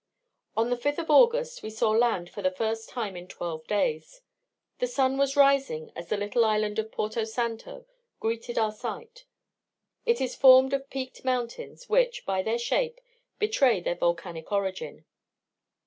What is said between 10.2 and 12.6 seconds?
formed of peaked mountains, which, by their